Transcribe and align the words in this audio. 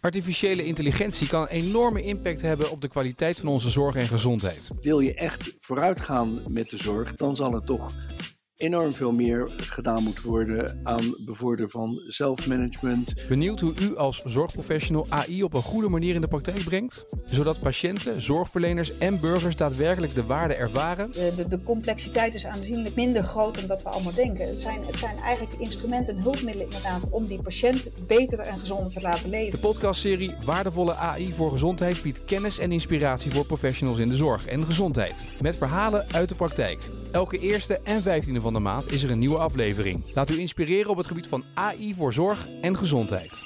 Artificiële 0.00 0.64
intelligentie 0.64 1.26
kan 1.26 1.42
een 1.42 1.48
enorme 1.48 2.02
impact 2.02 2.40
hebben 2.40 2.70
op 2.70 2.80
de 2.80 2.88
kwaliteit 2.88 3.38
van 3.38 3.48
onze 3.48 3.70
zorg 3.70 3.94
en 3.94 4.06
gezondheid. 4.06 4.70
Wil 4.80 5.00
je 5.00 5.14
echt 5.14 5.52
vooruitgaan 5.58 6.42
met 6.48 6.70
de 6.70 6.76
zorg, 6.76 7.14
dan 7.14 7.36
zal 7.36 7.52
het 7.52 7.66
toch 7.66 7.94
enorm 8.56 8.92
veel 8.92 9.12
meer 9.12 9.50
gedaan 9.56 10.02
moet 10.02 10.22
worden 10.22 10.80
aan 10.82 11.16
bevorderen 11.24 11.70
van 11.70 12.00
zelfmanagement. 12.06 13.14
Benieuwd 13.28 13.60
hoe 13.60 13.74
u 13.80 13.96
als 13.96 14.22
zorgprofessional 14.24 15.06
AI 15.08 15.42
op 15.42 15.54
een 15.54 15.62
goede 15.62 15.88
manier 15.88 16.14
in 16.14 16.20
de 16.20 16.28
praktijk 16.28 16.64
brengt? 16.64 17.06
Zodat 17.24 17.60
patiënten, 17.60 18.22
zorgverleners 18.22 18.98
en 18.98 19.20
burgers 19.20 19.56
daadwerkelijk 19.56 20.14
de 20.14 20.24
waarde 20.24 20.54
ervaren? 20.54 21.10
De, 21.12 21.32
de, 21.36 21.48
de 21.48 21.62
complexiteit 21.62 22.34
is 22.34 22.46
aanzienlijk 22.46 22.94
minder 22.94 23.22
groot 23.22 23.54
dan 23.54 23.66
dat 23.66 23.82
we 23.82 23.88
allemaal 23.88 24.14
denken. 24.14 24.48
Het 24.48 24.58
zijn, 24.58 24.86
het 24.86 24.98
zijn 24.98 25.18
eigenlijk 25.18 25.60
instrumenten 25.60 26.16
en 26.16 26.22
hulpmiddelen 26.22 26.64
inderdaad 26.64 27.10
om 27.10 27.26
die 27.26 27.42
patiënt 27.42 27.90
beter 28.06 28.38
en 28.38 28.60
gezonder 28.60 28.92
te 28.92 29.00
laten 29.00 29.22
De 29.22 29.28
leven. 29.28 29.58
podcastserie 29.58 30.34
Waardevolle 30.44 30.94
AI 30.94 31.32
voor 31.32 31.50
Gezondheid 31.50 32.02
biedt 32.02 32.24
kennis 32.24 32.58
en 32.58 32.72
inspiratie 32.72 33.30
voor 33.30 33.46
professionals 33.46 33.98
in 33.98 34.08
de 34.08 34.16
zorg 34.16 34.46
en 34.46 34.64
gezondheid. 34.64 35.24
Met 35.42 35.56
verhalen 35.56 36.06
uit 36.12 36.28
de 36.28 36.34
praktijk. 36.34 36.90
Elke 37.16 37.38
eerste 37.38 37.80
en 37.84 38.02
vijftiende 38.02 38.40
van 38.40 38.52
de 38.52 38.58
maand 38.58 38.92
is 38.92 39.02
er 39.02 39.10
een 39.10 39.18
nieuwe 39.18 39.38
aflevering. 39.38 40.02
Laat 40.14 40.30
u 40.30 40.38
inspireren 40.38 40.90
op 40.90 40.96
het 40.96 41.06
gebied 41.06 41.26
van 41.26 41.44
AI 41.54 41.94
voor 41.94 42.12
zorg 42.12 42.48
en 42.60 42.76
gezondheid. 42.76 43.42